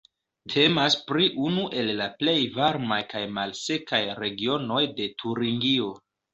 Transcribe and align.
Temas 0.53 0.95
pri 1.11 1.27
unu 1.49 1.65
el 1.83 1.91
la 1.99 2.07
plej 2.23 2.35
varmaj 2.57 2.99
kaj 3.13 3.23
malsekaj 3.37 4.03
regionoj 4.25 4.83
de 5.01 5.11
Turingio. 5.23 5.97